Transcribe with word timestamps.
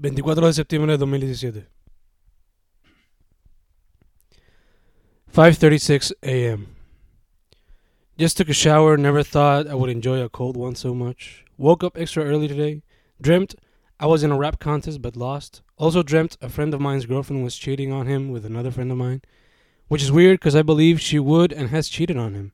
24 0.00 0.46
de 0.46 0.52
septiembre 0.52 0.92
de 0.92 0.98
2017. 0.98 1.66
5:36 5.30 6.12
a.m. 6.22 6.66
Just 8.18 8.36
took 8.36 8.48
a 8.48 8.54
shower, 8.54 8.96
never 8.96 9.22
thought 9.22 9.66
I 9.66 9.74
would 9.74 9.90
enjoy 9.90 10.20
a 10.20 10.28
cold 10.28 10.56
one 10.56 10.74
so 10.74 10.94
much. 10.94 11.44
Woke 11.58 11.84
up 11.84 11.98
extra 11.98 12.24
early 12.24 12.48
today. 12.48 12.82
Dreamt 13.20 13.54
I 14.00 14.06
was 14.06 14.22
in 14.22 14.32
a 14.32 14.36
rap 14.36 14.58
contest 14.58 15.02
but 15.02 15.16
lost. 15.16 15.62
Also 15.76 16.02
dreamt 16.02 16.36
a 16.40 16.48
friend 16.48 16.72
of 16.74 16.80
mine's 16.80 17.06
girlfriend 17.06 17.44
was 17.44 17.56
cheating 17.56 17.92
on 17.92 18.06
him 18.06 18.30
with 18.30 18.46
another 18.46 18.70
friend 18.70 18.90
of 18.90 18.98
mine, 18.98 19.22
which 19.88 20.02
is 20.02 20.10
weird 20.10 20.40
cuz 20.40 20.56
I 20.56 20.62
believe 20.62 21.00
she 21.00 21.18
would 21.18 21.52
and 21.52 21.68
has 21.68 21.88
cheated 21.88 22.16
on 22.16 22.34
him. 22.34 22.52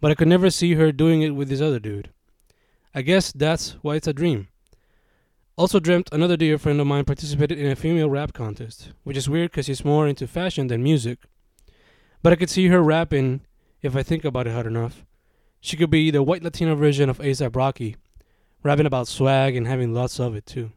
But 0.00 0.10
I 0.10 0.14
could 0.14 0.28
never 0.28 0.50
see 0.50 0.74
her 0.74 0.92
doing 0.92 1.22
it 1.22 1.34
with 1.34 1.48
this 1.48 1.60
other 1.60 1.78
dude. 1.78 2.10
I 2.94 3.02
guess 3.02 3.32
that's 3.32 3.72
why 3.82 3.96
it's 3.96 4.08
a 4.08 4.12
dream. 4.12 4.48
Also 5.56 5.78
dreamt 5.78 6.08
another 6.10 6.36
dear 6.36 6.58
friend 6.58 6.80
of 6.80 6.86
mine 6.86 7.04
participated 7.04 7.58
in 7.58 7.70
a 7.70 7.76
female 7.76 8.10
rap 8.10 8.32
contest, 8.32 8.90
which 9.04 9.16
is 9.16 9.28
weird 9.28 9.52
because 9.52 9.66
she's 9.66 9.84
more 9.84 10.08
into 10.08 10.26
fashion 10.26 10.66
than 10.66 10.82
music. 10.82 11.18
But 12.22 12.32
I 12.32 12.36
could 12.36 12.50
see 12.50 12.66
her 12.68 12.82
rapping 12.82 13.42
if 13.80 13.94
I 13.94 14.02
think 14.02 14.24
about 14.24 14.48
it 14.48 14.52
hard 14.52 14.66
enough. 14.66 15.04
She 15.60 15.76
could 15.76 15.90
be 15.90 16.10
the 16.10 16.24
white 16.24 16.42
Latina 16.42 16.74
version 16.74 17.08
of 17.08 17.18
ASAP 17.18 17.54
Rocky, 17.54 17.96
rapping 18.64 18.86
about 18.86 19.06
swag 19.06 19.54
and 19.54 19.66
having 19.66 19.94
lots 19.94 20.18
of 20.18 20.34
it 20.34 20.44
too. 20.44 20.72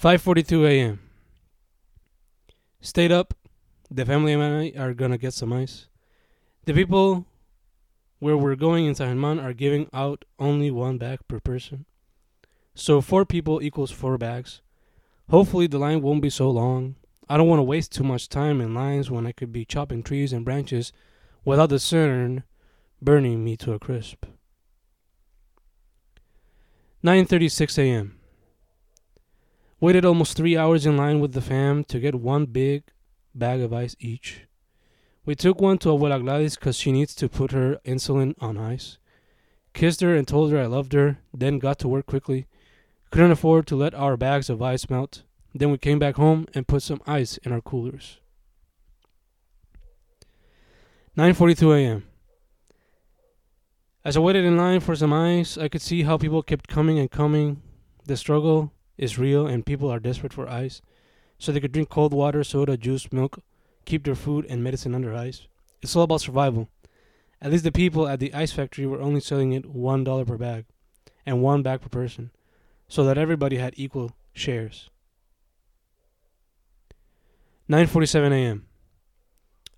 5:42 0.00 0.64
a.m. 0.66 1.00
Stayed 2.80 3.12
up. 3.12 3.34
The 3.90 4.06
family 4.06 4.32
and 4.32 4.42
I 4.42 4.72
are 4.78 4.94
gonna 4.94 5.18
get 5.18 5.34
some 5.34 5.52
ice. 5.52 5.88
The 6.64 6.72
people 6.72 7.26
where 8.22 8.36
we're 8.36 8.54
going 8.54 8.86
in 8.86 8.94
Germán 8.94 9.42
are 9.42 9.52
giving 9.52 9.88
out 9.92 10.24
only 10.38 10.70
one 10.70 10.96
bag 10.96 11.18
per 11.26 11.40
person. 11.40 11.84
So 12.72 13.00
four 13.00 13.26
people 13.26 13.60
equals 13.60 13.90
four 13.90 14.16
bags. 14.16 14.60
Hopefully 15.28 15.66
the 15.66 15.80
line 15.80 16.00
won't 16.00 16.22
be 16.22 16.30
so 16.30 16.48
long. 16.48 16.94
I 17.28 17.36
don't 17.36 17.48
want 17.48 17.58
to 17.58 17.64
waste 17.64 17.90
too 17.90 18.04
much 18.04 18.28
time 18.28 18.60
in 18.60 18.76
lines 18.76 19.10
when 19.10 19.26
I 19.26 19.32
could 19.32 19.50
be 19.50 19.64
chopping 19.64 20.04
trees 20.04 20.32
and 20.32 20.44
branches 20.44 20.92
without 21.44 21.70
the 21.70 21.80
sun 21.80 22.44
burning 23.00 23.42
me 23.42 23.56
to 23.56 23.72
a 23.72 23.80
crisp. 23.80 24.24
9:36 27.02 27.76
a.m. 27.76 28.20
Waited 29.80 30.04
almost 30.04 30.36
3 30.36 30.56
hours 30.56 30.86
in 30.86 30.96
line 30.96 31.18
with 31.18 31.32
the 31.32 31.40
fam 31.40 31.82
to 31.90 31.98
get 31.98 32.14
one 32.14 32.46
big 32.46 32.84
bag 33.34 33.60
of 33.60 33.72
ice 33.72 33.96
each. 33.98 34.46
We 35.24 35.36
took 35.36 35.60
one 35.60 35.78
to 35.78 35.90
Abuela 35.90 36.20
Gladys 36.20 36.56
because 36.56 36.76
she 36.76 36.90
needs 36.90 37.14
to 37.14 37.28
put 37.28 37.52
her 37.52 37.78
insulin 37.84 38.34
on 38.40 38.58
ice. 38.58 38.98
Kissed 39.72 40.00
her 40.00 40.16
and 40.16 40.26
told 40.26 40.50
her 40.50 40.58
I 40.58 40.66
loved 40.66 40.92
her, 40.94 41.18
then 41.32 41.60
got 41.60 41.78
to 41.80 41.88
work 41.88 42.06
quickly. 42.06 42.46
Couldn't 43.10 43.30
afford 43.30 43.66
to 43.68 43.76
let 43.76 43.94
our 43.94 44.16
bags 44.16 44.50
of 44.50 44.60
ice 44.60 44.90
melt. 44.90 45.22
Then 45.54 45.70
we 45.70 45.78
came 45.78 46.00
back 46.00 46.16
home 46.16 46.46
and 46.54 46.66
put 46.66 46.82
some 46.82 47.00
ice 47.06 47.36
in 47.38 47.52
our 47.52 47.60
coolers. 47.60 48.18
9:42 51.16 51.76
a.m. 51.76 52.04
As 54.04 54.16
I 54.16 54.20
waited 54.20 54.44
in 54.44 54.56
line 54.56 54.80
for 54.80 54.96
some 54.96 55.12
ice, 55.12 55.56
I 55.56 55.68
could 55.68 55.82
see 55.82 56.02
how 56.02 56.18
people 56.18 56.42
kept 56.42 56.66
coming 56.66 56.98
and 56.98 57.10
coming. 57.10 57.62
The 58.06 58.16
struggle 58.16 58.72
is 58.98 59.18
real 59.18 59.46
and 59.46 59.64
people 59.64 59.88
are 59.88 60.00
desperate 60.00 60.32
for 60.32 60.48
ice 60.48 60.82
so 61.38 61.52
they 61.52 61.60
could 61.60 61.72
drink 61.72 61.90
cold 61.90 62.12
water, 62.12 62.42
soda, 62.42 62.76
juice, 62.76 63.12
milk, 63.12 63.38
keep 63.84 64.04
their 64.04 64.14
food 64.14 64.46
and 64.48 64.62
medicine 64.62 64.94
under 64.94 65.14
ice. 65.14 65.46
It's 65.82 65.96
all 65.96 66.04
about 66.04 66.20
survival. 66.20 66.68
At 67.40 67.50
least 67.50 67.64
the 67.64 67.72
people 67.72 68.06
at 68.06 68.20
the 68.20 68.32
ice 68.32 68.52
factory 68.52 68.86
were 68.86 69.00
only 69.00 69.20
selling 69.20 69.52
it 69.52 69.66
one 69.66 70.04
dollar 70.04 70.24
per 70.24 70.36
bag, 70.36 70.66
and 71.26 71.42
one 71.42 71.62
bag 71.62 71.80
per 71.80 71.88
person, 71.88 72.30
so 72.88 73.04
that 73.04 73.18
everybody 73.18 73.56
had 73.56 73.74
equal 73.76 74.12
shares. 74.32 74.90
9:47 77.68 78.32
a.m. 78.32 78.66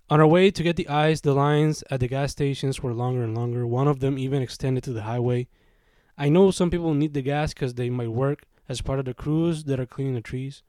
On 0.07 0.19
our 0.19 0.27
way 0.27 0.51
to 0.51 0.63
get 0.63 0.75
the 0.75 0.87
ice, 0.87 1.21
the 1.21 1.33
lines 1.33 1.83
at 1.89 1.99
the 1.99 2.07
gas 2.07 2.31
stations 2.31 2.83
were 2.83 2.93
longer 2.93 3.23
and 3.23 3.35
longer. 3.35 3.65
One 3.65 3.87
of 3.87 3.99
them 3.99 4.19
even 4.19 4.43
extended 4.43 4.83
to 4.83 4.93
the 4.93 5.03
highway. 5.03 5.47
I 6.15 6.29
know 6.29 6.51
some 6.51 6.69
people 6.69 6.93
need 6.93 7.15
the 7.15 7.23
gas 7.23 7.53
because 7.53 7.73
they 7.73 7.89
might 7.89 8.11
work 8.11 8.43
as 8.69 8.81
part 8.81 8.99
of 8.99 9.05
the 9.05 9.15
crews 9.15 9.63
that 9.63 9.79
are 9.79 9.85
cleaning 9.87 10.13
the 10.13 10.21
trees 10.21 10.61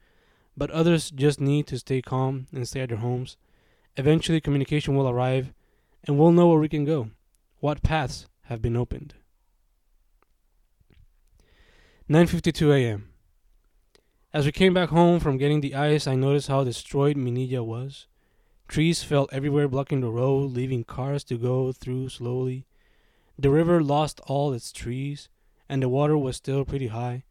but 0.56 0.70
others 0.70 1.10
just 1.10 1.40
need 1.40 1.66
to 1.66 1.78
stay 1.78 2.00
calm 2.00 2.46
and 2.52 2.66
stay 2.66 2.80
at 2.80 2.88
their 2.88 2.98
homes. 2.98 3.36
Eventually, 3.96 4.40
communication 4.40 4.96
will 4.96 5.08
arrive, 5.08 5.52
and 6.04 6.18
we'll 6.18 6.32
know 6.32 6.48
where 6.48 6.58
we 6.58 6.68
can 6.68 6.84
go, 6.84 7.10
what 7.60 7.82
paths 7.82 8.26
have 8.44 8.62
been 8.62 8.76
opened. 8.76 9.14
9:52 12.08 12.72
a.m. 12.72 13.08
As 14.32 14.46
we 14.46 14.52
came 14.52 14.74
back 14.74 14.90
home 14.90 15.18
from 15.18 15.38
getting 15.38 15.60
the 15.60 15.74
ice, 15.74 16.06
I 16.06 16.14
noticed 16.14 16.48
how 16.48 16.62
destroyed 16.62 17.16
Minilla 17.16 17.64
was. 17.64 18.06
Trees 18.68 19.02
fell 19.02 19.28
everywhere, 19.32 19.68
blocking 19.68 20.00
the 20.00 20.10
road, 20.10 20.52
leaving 20.52 20.84
cars 20.84 21.24
to 21.24 21.38
go 21.38 21.72
through 21.72 22.08
slowly. 22.10 22.66
The 23.38 23.50
river 23.50 23.82
lost 23.82 24.20
all 24.26 24.52
its 24.52 24.72
trees, 24.72 25.28
and 25.68 25.82
the 25.82 25.88
water 25.88 26.16
was 26.16 26.36
still 26.36 26.64
pretty 26.64 26.88
high. 26.88 27.24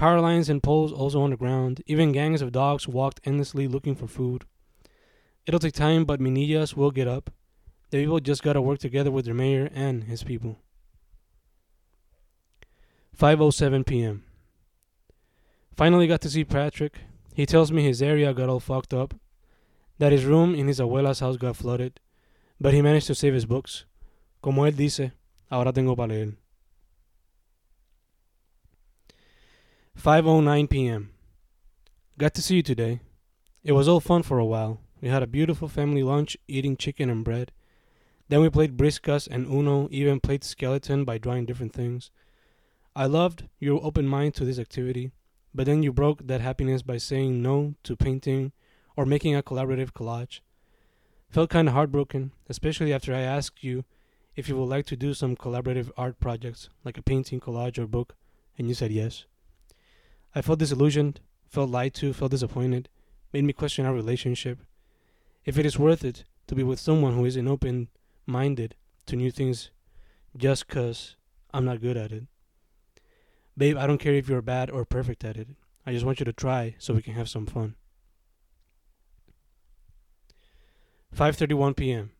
Power 0.00 0.18
lines 0.18 0.48
and 0.48 0.62
poles 0.62 0.94
also 0.94 1.20
on 1.20 1.28
the 1.28 1.36
ground. 1.36 1.82
Even 1.84 2.10
gangs 2.10 2.40
of 2.40 2.52
dogs 2.52 2.88
walked 2.88 3.20
endlessly 3.22 3.68
looking 3.68 3.94
for 3.94 4.06
food. 4.06 4.46
It'll 5.44 5.60
take 5.60 5.74
time, 5.74 6.06
but 6.06 6.20
Minillas 6.20 6.74
will 6.74 6.90
get 6.90 7.06
up. 7.06 7.28
The 7.90 7.98
people 7.98 8.18
just 8.18 8.42
gotta 8.42 8.62
work 8.62 8.78
together 8.78 9.10
with 9.10 9.26
their 9.26 9.34
mayor 9.34 9.68
and 9.74 10.04
his 10.04 10.22
people. 10.22 10.56
5:07 13.14 13.84
p.m. 13.84 14.24
Finally 15.76 16.06
got 16.06 16.22
to 16.22 16.30
see 16.30 16.44
Patrick. 16.44 17.00
He 17.34 17.44
tells 17.44 17.70
me 17.70 17.82
his 17.82 18.00
area 18.00 18.32
got 18.32 18.48
all 18.48 18.58
fucked 18.58 18.94
up, 18.94 19.12
that 19.98 20.12
his 20.12 20.24
room 20.24 20.54
in 20.54 20.66
his 20.66 20.80
abuela's 20.80 21.20
house 21.20 21.36
got 21.36 21.56
flooded, 21.56 22.00
but 22.58 22.72
he 22.72 22.80
managed 22.80 23.08
to 23.08 23.14
save 23.14 23.34
his 23.34 23.44
books. 23.44 23.84
Como 24.40 24.62
él 24.62 24.74
dice, 24.74 25.12
ahora 25.50 25.74
tengo 25.74 25.94
para 25.94 26.08
leer. 26.08 26.39
5:09 30.00 30.70
p.m. 30.70 31.10
Got 32.16 32.32
to 32.32 32.40
see 32.40 32.56
you 32.56 32.62
today. 32.62 33.00
It 33.62 33.72
was 33.72 33.86
all 33.86 34.00
fun 34.00 34.22
for 34.22 34.38
a 34.38 34.46
while. 34.46 34.80
We 35.02 35.10
had 35.10 35.22
a 35.22 35.26
beautiful 35.26 35.68
family 35.68 36.02
lunch 36.02 36.38
eating 36.48 36.78
chicken 36.78 37.10
and 37.10 37.22
bread. 37.22 37.52
Then 38.30 38.40
we 38.40 38.48
played 38.48 38.78
briscas 38.78 39.28
and 39.30 39.46
Uno, 39.46 39.88
even 39.90 40.18
played 40.18 40.42
skeleton 40.42 41.04
by 41.04 41.18
drawing 41.18 41.44
different 41.44 41.74
things. 41.74 42.10
I 42.96 43.04
loved 43.04 43.44
your 43.58 43.84
open 43.84 44.06
mind 44.06 44.34
to 44.36 44.46
this 44.46 44.58
activity, 44.58 45.10
but 45.54 45.66
then 45.66 45.82
you 45.82 45.92
broke 45.92 46.26
that 46.26 46.40
happiness 46.40 46.80
by 46.80 46.96
saying 46.96 47.42
no 47.42 47.74
to 47.82 47.94
painting 47.94 48.52
or 48.96 49.04
making 49.04 49.36
a 49.36 49.42
collaborative 49.42 49.92
collage. 49.92 50.40
Felt 51.28 51.50
kind 51.50 51.68
of 51.68 51.74
heartbroken, 51.74 52.32
especially 52.48 52.94
after 52.94 53.14
I 53.14 53.20
asked 53.20 53.62
you 53.62 53.84
if 54.34 54.48
you 54.48 54.56
would 54.56 54.70
like 54.70 54.86
to 54.86 54.96
do 54.96 55.12
some 55.12 55.36
collaborative 55.36 55.90
art 55.98 56.18
projects 56.20 56.70
like 56.84 56.96
a 56.96 57.02
painting, 57.02 57.38
collage, 57.38 57.78
or 57.78 57.86
book, 57.86 58.16
and 58.56 58.66
you 58.66 58.72
said 58.72 58.92
yes. 58.92 59.26
I 60.34 60.42
felt 60.42 60.58
disillusioned, 60.60 61.20
felt 61.48 61.70
lied 61.70 61.94
to, 61.94 62.12
felt 62.12 62.30
disappointed, 62.30 62.88
made 63.32 63.44
me 63.44 63.52
question 63.52 63.86
our 63.86 63.94
relationship. 63.94 64.60
If 65.44 65.58
it 65.58 65.66
is 65.66 65.78
worth 65.78 66.04
it 66.04 66.24
to 66.46 66.54
be 66.54 66.62
with 66.62 66.78
someone 66.78 67.14
who 67.14 67.24
isn't 67.24 67.48
open 67.48 67.88
minded 68.26 68.76
to 69.06 69.16
new 69.16 69.30
things 69.30 69.70
just 70.36 70.68
'cause 70.68 71.16
I'm 71.52 71.64
not 71.64 71.80
good 71.80 71.96
at 71.96 72.12
it. 72.12 72.24
Babe, 73.56 73.76
I 73.76 73.86
don't 73.86 73.98
care 73.98 74.14
if 74.14 74.28
you're 74.28 74.42
bad 74.42 74.70
or 74.70 74.84
perfect 74.84 75.24
at 75.24 75.36
it. 75.36 75.48
I 75.84 75.92
just 75.92 76.04
want 76.04 76.20
you 76.20 76.24
to 76.24 76.32
try 76.32 76.76
so 76.78 76.94
we 76.94 77.02
can 77.02 77.14
have 77.14 77.28
some 77.28 77.46
fun. 77.46 77.74
5:31 81.12 81.74
p.m. 81.74 82.12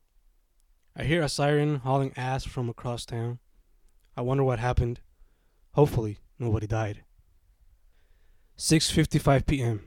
I 0.96 1.04
hear 1.04 1.22
a 1.22 1.28
siren 1.28 1.76
hauling 1.76 2.12
ass 2.16 2.44
from 2.44 2.68
across 2.68 3.06
town. 3.06 3.38
I 4.16 4.22
wonder 4.22 4.42
what 4.42 4.58
happened. 4.58 5.00
Hopefully, 5.72 6.18
nobody 6.38 6.66
died. 6.66 7.04
6:55 8.60 9.46
p.m. 9.46 9.80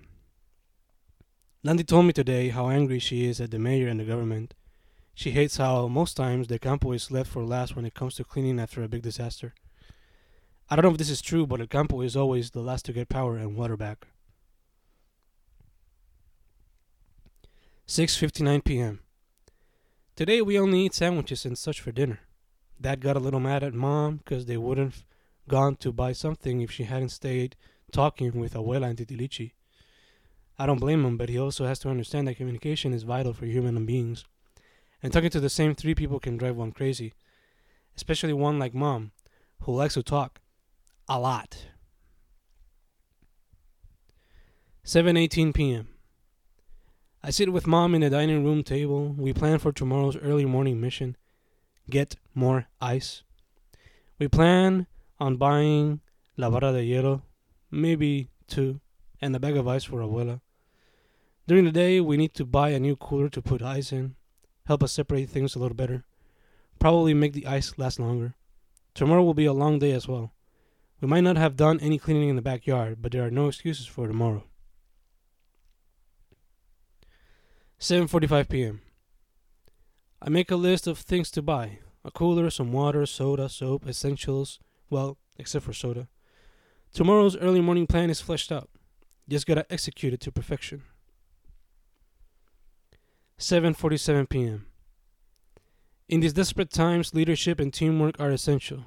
Landy 1.63 1.83
told 1.83 2.07
me 2.07 2.11
today 2.11 2.49
how 2.49 2.69
angry 2.69 2.97
she 2.97 3.27
is 3.27 3.39
at 3.39 3.51
the 3.51 3.59
mayor 3.59 3.87
and 3.87 3.99
the 3.99 4.03
government. 4.03 4.55
She 5.13 5.29
hates 5.29 5.57
how 5.57 5.87
most 5.87 6.17
times 6.17 6.47
the 6.47 6.57
campo 6.57 6.91
is 6.93 7.11
left 7.11 7.29
for 7.29 7.43
last 7.43 7.75
when 7.75 7.85
it 7.85 7.93
comes 7.93 8.15
to 8.15 8.23
cleaning 8.23 8.59
after 8.59 8.81
a 8.81 8.87
big 8.87 9.03
disaster. 9.03 9.53
I 10.71 10.75
don't 10.75 10.85
know 10.85 10.91
if 10.91 10.97
this 10.97 11.11
is 11.11 11.21
true, 11.21 11.45
but 11.45 11.61
El 11.61 11.67
Campo 11.67 12.01
is 12.01 12.15
always 12.15 12.49
the 12.49 12.61
last 12.61 12.85
to 12.85 12.93
get 12.93 13.09
power 13.09 13.37
and 13.37 13.55
water 13.55 13.77
back. 13.77 14.07
6:59 17.87 18.63
p.m. 18.65 19.01
Today 20.15 20.41
we 20.41 20.57
only 20.57 20.87
eat 20.87 20.95
sandwiches 20.95 21.45
and 21.45 21.59
such 21.59 21.79
for 21.79 21.91
dinner. 21.91 22.21
Dad 22.81 23.01
got 23.01 23.17
a 23.17 23.19
little 23.19 23.39
mad 23.39 23.61
at 23.61 23.75
mom 23.75 24.17
because 24.17 24.47
they 24.47 24.57
wouldn't 24.57 25.03
gone 25.47 25.75
to 25.75 25.91
buy 25.91 26.11
something 26.11 26.61
if 26.61 26.71
she 26.71 26.85
hadn't 26.85 27.09
stayed 27.09 27.55
talking 27.94 28.38
with 28.40 28.56
Abuela 28.56 28.90
and 28.90 28.98
Titilichi. 28.98 29.51
I 30.60 30.66
don't 30.66 30.80
blame 30.80 31.06
him, 31.06 31.16
but 31.16 31.30
he 31.30 31.40
also 31.40 31.66
has 31.66 31.80
to 31.80 31.90
understand 31.90 32.28
that 32.28 32.36
communication 32.36 32.94
is 32.94 33.04
vital 33.04 33.34
for 33.34 33.45
human 33.45 33.86
beings. 33.86 34.25
And 35.01 35.13
talking 35.13 35.30
to 35.30 35.40
the 35.40 35.50
same 35.50 35.75
three 35.75 35.95
people 35.95 36.19
can 36.19 36.38
drive 36.38 36.56
one 36.56 36.72
crazy, 36.72 37.13
especially 37.95 38.34
one 38.34 38.60
like 38.60 38.74
mom, 38.74 39.12
who 39.62 39.74
likes 39.74 39.94
to 39.94 40.04
talk 40.04 40.40
a 41.07 41.19
lot. 41.19 41.68
7:18 44.86 45.54
p.m. 45.54 45.88
I 47.24 47.30
sit 47.30 47.54
with 47.54 47.68
mom 47.68 47.95
in 47.95 48.01
the 48.01 48.10
dining 48.10 48.44
room 48.44 48.63
table. 48.63 49.16
We 49.18 49.31
plan 49.31 49.60
for 49.60 49.72
tomorrow's 49.72 50.18
early 50.18 50.45
morning 50.45 50.81
mission. 50.81 51.16
Get 51.90 52.18
more 52.36 52.68
ice. 52.81 53.24
We 54.19 54.28
plan 54.28 54.88
on 55.19 55.38
buying 55.38 56.01
la 56.36 56.50
barra 56.50 56.74
de 56.74 56.84
hielo, 56.84 57.22
maybe 57.73 58.29
two, 58.47 58.79
and 59.19 59.35
a 59.35 59.39
bag 59.39 59.57
of 59.57 59.67
ice 59.67 59.83
for 59.83 59.99
abuela. 59.99 60.41
During 61.47 61.65
the 61.65 61.71
day, 61.71 61.99
we 61.99 62.17
need 62.17 62.33
to 62.35 62.45
buy 62.45 62.69
a 62.69 62.79
new 62.79 62.95
cooler 62.95 63.29
to 63.29 63.41
put 63.41 63.61
ice 63.61 63.91
in, 63.91 64.15
help 64.67 64.83
us 64.83 64.93
separate 64.93 65.29
things 65.29 65.55
a 65.55 65.59
little 65.59 65.75
better, 65.75 66.05
probably 66.79 67.13
make 67.13 67.33
the 67.33 67.47
ice 67.47 67.77
last 67.77 67.99
longer. 67.99 68.35
Tomorrow 68.93 69.23
will 69.23 69.33
be 69.33 69.45
a 69.45 69.53
long 69.53 69.79
day 69.79 69.91
as 69.91 70.07
well. 70.07 70.33
We 71.01 71.07
might 71.07 71.21
not 71.21 71.35
have 71.35 71.57
done 71.57 71.79
any 71.79 71.97
cleaning 71.97 72.29
in 72.29 72.35
the 72.35 72.41
backyard, 72.41 73.01
but 73.01 73.11
there 73.11 73.25
are 73.25 73.31
no 73.31 73.47
excuses 73.47 73.87
for 73.87 74.07
tomorrow. 74.07 74.43
7:45 77.79 78.47
p.m. 78.47 78.81
I 80.21 80.29
make 80.29 80.49
a 80.49 80.55
list 80.55 80.87
of 80.87 80.99
things 80.99 81.29
to 81.31 81.41
buy: 81.41 81.79
a 82.05 82.11
cooler, 82.11 82.49
some 82.49 82.71
water, 82.71 83.05
soda, 83.05 83.49
soap, 83.49 83.85
essentials, 83.85 84.59
well, 84.89 85.17
except 85.37 85.65
for 85.65 85.73
soda. 85.73 86.07
Tomorrow's 86.94 87.36
early 87.38 87.60
morning 87.60 87.88
plan 87.88 88.12
is 88.12 88.22
fleshed 88.22 88.51
out. 88.51 88.69
Just 89.28 89.48
got 89.48 89.56
to 89.56 89.74
execute 89.74 90.13
it 90.13 90.19
to 90.22 90.31
perfection. 90.31 90.84
7:47 93.40 94.30
p.m. 94.30 94.68
In 96.07 96.19
these 96.19 96.34
desperate 96.34 96.69
times, 96.69 97.16
leadership 97.16 97.60
and 97.60 97.74
teamwork 97.74 98.19
are 98.19 98.30
essential. 98.30 98.86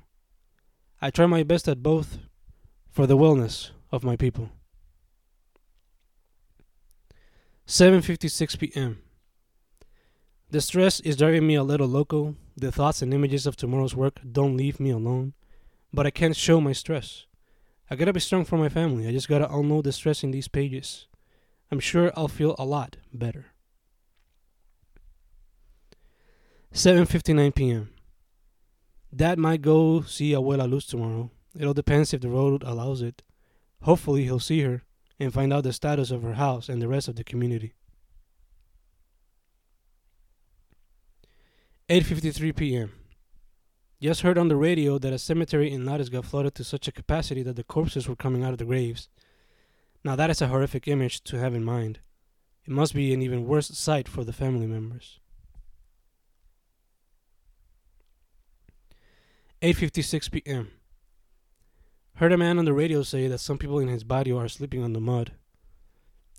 I 1.02 1.10
try 1.10 1.26
my 1.26 1.42
best 1.42 1.66
at 1.66 1.82
both 1.82 2.18
for 2.88 3.08
the 3.08 3.16
wellness 3.16 3.70
of 3.90 4.04
my 4.04 4.14
people. 4.14 4.50
7:56 7.66 8.58
p.m. 8.60 9.02
The 10.48 10.60
stress 10.60 11.00
is 11.00 11.16
driving 11.16 11.44
me 11.44 11.56
a 11.56 11.64
little 11.64 11.88
loco. 11.88 12.36
The 12.56 12.70
thoughts 12.70 13.02
and 13.02 13.12
images 13.12 13.46
of 13.46 13.56
tomorrow's 13.56 13.96
work 13.96 14.20
don't 14.30 14.56
leave 14.56 14.78
me 14.78 14.90
alone, 14.90 15.34
but 15.92 16.06
I 16.06 16.10
can't 16.10 16.36
show 16.36 16.60
my 16.60 16.72
stress. 16.72 17.26
I 17.90 17.96
gotta 17.96 18.12
be 18.12 18.20
strong 18.20 18.44
for 18.44 18.56
my 18.56 18.68
family. 18.68 19.06
I 19.06 19.12
just 19.12 19.28
gotta 19.28 19.52
unload 19.52 19.84
the 19.84 19.92
stress 19.92 20.24
in 20.24 20.32
these 20.32 20.48
pages. 20.48 21.06
I'm 21.70 21.80
sure 21.80 22.12
I'll 22.16 22.28
feel 22.28 22.56
a 22.58 22.64
lot 22.64 22.96
better. 23.12 23.46
7:59 26.72 27.54
p.m. 27.54 27.90
Dad 29.14 29.38
might 29.38 29.62
go 29.62 30.02
see 30.02 30.32
Abuela 30.32 30.70
Luz 30.70 30.86
tomorrow. 30.86 31.30
It 31.58 31.64
all 31.64 31.74
depends 31.74 32.12
if 32.12 32.20
the 32.20 32.28
road 32.28 32.62
allows 32.64 33.02
it. 33.02 33.22
Hopefully, 33.82 34.24
he'll 34.24 34.40
see 34.40 34.60
her 34.62 34.82
and 35.18 35.32
find 35.32 35.52
out 35.52 35.64
the 35.64 35.72
status 35.72 36.10
of 36.10 36.22
her 36.22 36.34
house 36.34 36.68
and 36.68 36.82
the 36.82 36.88
rest 36.88 37.08
of 37.08 37.16
the 37.16 37.24
community. 37.24 37.72
8:53 41.88 42.56
p.m. 42.56 42.92
Just 44.00 44.20
heard 44.20 44.36
on 44.36 44.48
the 44.48 44.56
radio 44.56 44.98
that 44.98 45.12
a 45.12 45.18
cemetery 45.18 45.72
in 45.72 45.86
Lares 45.86 46.10
got 46.10 46.26
flooded 46.26 46.54
to 46.56 46.64
such 46.64 46.86
a 46.86 46.92
capacity 46.92 47.42
that 47.42 47.56
the 47.56 47.64
corpses 47.64 48.06
were 48.06 48.16
coming 48.16 48.44
out 48.44 48.52
of 48.52 48.58
the 48.58 48.66
graves. 48.66 49.08
Now 50.04 50.16
that 50.16 50.28
is 50.28 50.42
a 50.42 50.48
horrific 50.48 50.86
image 50.86 51.22
to 51.24 51.38
have 51.38 51.54
in 51.54 51.64
mind. 51.64 52.00
It 52.66 52.72
must 52.72 52.94
be 52.94 53.14
an 53.14 53.22
even 53.22 53.46
worse 53.46 53.68
sight 53.68 54.06
for 54.06 54.22
the 54.22 54.32
family 54.32 54.66
members. 54.66 55.18
8:56 59.62 60.30
p.m. 60.30 60.70
Heard 62.16 62.32
a 62.32 62.36
man 62.36 62.58
on 62.58 62.66
the 62.66 62.74
radio 62.74 63.02
say 63.02 63.28
that 63.28 63.38
some 63.38 63.56
people 63.56 63.78
in 63.78 63.88
his 63.88 64.04
body 64.04 64.30
are 64.30 64.48
sleeping 64.48 64.82
on 64.82 64.92
the 64.92 65.00
mud. 65.00 65.32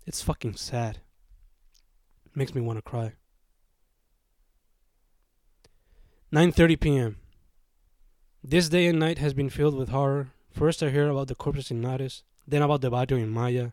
It's 0.06 0.22
fucking 0.22 0.54
sad. 0.54 1.00
Makes 2.34 2.54
me 2.54 2.60
want 2.60 2.78
to 2.78 2.82
cry. 2.82 3.14
9:30 6.32 6.80
p.m. 6.80 7.16
This 8.44 8.68
day 8.68 8.86
and 8.86 9.00
night 9.00 9.18
has 9.18 9.34
been 9.34 9.50
filled 9.50 9.74
with 9.74 9.88
horror. 9.88 10.30
First 10.52 10.80
I 10.80 10.90
hear 10.90 11.08
about 11.08 11.26
the 11.26 11.34
corpses 11.34 11.72
in 11.72 11.82
Lares, 11.82 12.22
then 12.46 12.62
about 12.62 12.82
the 12.82 12.90
barrio 12.90 13.16
in 13.16 13.30
Maya, 13.30 13.72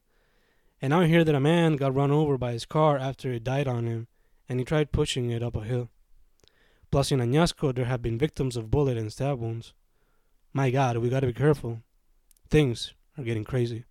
and 0.81 0.89
now 0.89 1.01
I 1.01 1.05
hear 1.05 1.23
that 1.23 1.35
a 1.35 1.39
man 1.39 1.75
got 1.75 1.93
run 1.93 2.09
over 2.09 2.35
by 2.35 2.53
his 2.53 2.65
car 2.65 2.97
after 2.97 3.31
it 3.31 3.43
died 3.43 3.67
on 3.67 3.85
him, 3.85 4.07
and 4.49 4.59
he 4.59 4.65
tried 4.65 4.91
pushing 4.91 5.29
it 5.29 5.43
up 5.43 5.55
a 5.55 5.63
hill. 5.63 5.89
Plus, 6.89 7.11
in 7.11 7.19
Añasco, 7.19 7.73
there 7.73 7.85
have 7.85 8.01
been 8.01 8.17
victims 8.17 8.57
of 8.57 8.71
bullet 8.71 8.97
and 8.97 9.13
stab 9.13 9.39
wounds. 9.39 9.73
My 10.51 10.71
God, 10.71 10.97
we 10.97 11.09
gotta 11.09 11.27
be 11.27 11.33
careful. 11.33 11.83
Things 12.49 12.95
are 13.19 13.23
getting 13.23 13.43
crazy. 13.43 13.85